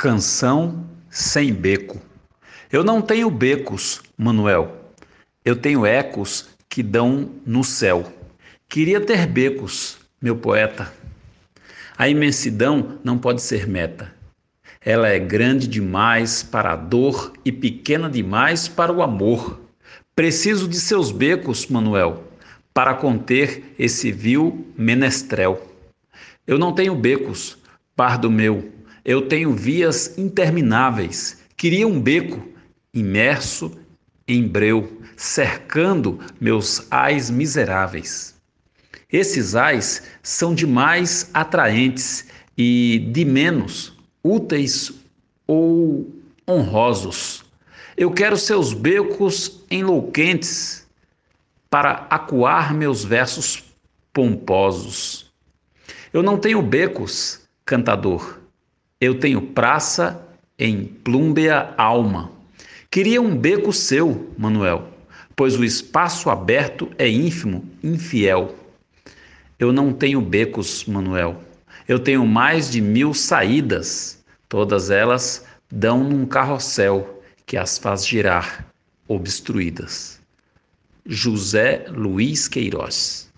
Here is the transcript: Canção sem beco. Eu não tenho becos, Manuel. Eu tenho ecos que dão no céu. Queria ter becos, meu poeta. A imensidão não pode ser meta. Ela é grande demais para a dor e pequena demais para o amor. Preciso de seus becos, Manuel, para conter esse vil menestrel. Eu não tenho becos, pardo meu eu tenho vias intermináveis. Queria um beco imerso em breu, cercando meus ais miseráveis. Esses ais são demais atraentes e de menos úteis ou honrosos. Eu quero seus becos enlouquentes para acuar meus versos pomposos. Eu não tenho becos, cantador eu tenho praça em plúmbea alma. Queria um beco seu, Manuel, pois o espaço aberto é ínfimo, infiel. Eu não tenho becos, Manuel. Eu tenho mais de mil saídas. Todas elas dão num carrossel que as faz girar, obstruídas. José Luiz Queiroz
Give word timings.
Canção 0.00 0.86
sem 1.10 1.52
beco. 1.52 2.00
Eu 2.72 2.82
não 2.82 3.02
tenho 3.02 3.30
becos, 3.30 4.00
Manuel. 4.16 4.90
Eu 5.44 5.54
tenho 5.54 5.84
ecos 5.84 6.48
que 6.70 6.82
dão 6.82 7.28
no 7.44 7.62
céu. 7.62 8.10
Queria 8.66 8.98
ter 8.98 9.26
becos, 9.26 9.98
meu 10.18 10.34
poeta. 10.34 10.90
A 11.98 12.08
imensidão 12.08 12.98
não 13.04 13.18
pode 13.18 13.42
ser 13.42 13.68
meta. 13.68 14.10
Ela 14.80 15.08
é 15.08 15.18
grande 15.18 15.68
demais 15.68 16.42
para 16.42 16.72
a 16.72 16.76
dor 16.76 17.34
e 17.44 17.52
pequena 17.52 18.08
demais 18.08 18.68
para 18.68 18.90
o 18.90 19.02
amor. 19.02 19.60
Preciso 20.16 20.66
de 20.66 20.80
seus 20.80 21.12
becos, 21.12 21.66
Manuel, 21.66 22.24
para 22.72 22.94
conter 22.94 23.74
esse 23.78 24.10
vil 24.10 24.66
menestrel. 24.78 25.60
Eu 26.46 26.56
não 26.56 26.72
tenho 26.72 26.94
becos, 26.94 27.58
pardo 27.94 28.30
meu 28.30 28.79
eu 29.04 29.22
tenho 29.22 29.52
vias 29.52 30.18
intermináveis. 30.18 31.38
Queria 31.56 31.86
um 31.86 32.00
beco 32.00 32.46
imerso 32.92 33.78
em 34.26 34.46
breu, 34.46 35.00
cercando 35.16 36.20
meus 36.40 36.86
ais 36.90 37.30
miseráveis. 37.30 38.34
Esses 39.12 39.54
ais 39.56 40.02
são 40.22 40.54
demais 40.54 41.30
atraentes 41.34 42.26
e 42.56 43.10
de 43.12 43.24
menos 43.24 43.96
úteis 44.22 44.92
ou 45.46 46.08
honrosos. 46.48 47.44
Eu 47.96 48.10
quero 48.10 48.36
seus 48.36 48.72
becos 48.72 49.64
enlouquentes 49.70 50.86
para 51.68 52.06
acuar 52.08 52.72
meus 52.72 53.04
versos 53.04 53.64
pomposos. 54.12 55.30
Eu 56.12 56.22
não 56.22 56.38
tenho 56.38 56.62
becos, 56.62 57.40
cantador 57.64 58.39
eu 59.00 59.18
tenho 59.18 59.40
praça 59.40 60.28
em 60.58 60.84
plúmbea 60.84 61.72
alma. 61.78 62.30
Queria 62.90 63.22
um 63.22 63.34
beco 63.34 63.72
seu, 63.72 64.34
Manuel, 64.36 64.88
pois 65.34 65.58
o 65.58 65.64
espaço 65.64 66.28
aberto 66.28 66.90
é 66.98 67.08
ínfimo, 67.08 67.64
infiel. 67.82 68.54
Eu 69.58 69.72
não 69.72 69.92
tenho 69.92 70.20
becos, 70.20 70.84
Manuel. 70.84 71.40
Eu 71.88 71.98
tenho 71.98 72.26
mais 72.26 72.70
de 72.70 72.80
mil 72.80 73.14
saídas. 73.14 74.22
Todas 74.48 74.90
elas 74.90 75.46
dão 75.70 76.04
num 76.04 76.26
carrossel 76.26 77.22
que 77.46 77.56
as 77.56 77.78
faz 77.78 78.06
girar, 78.06 78.66
obstruídas. 79.08 80.20
José 81.06 81.86
Luiz 81.88 82.48
Queiroz 82.48 83.29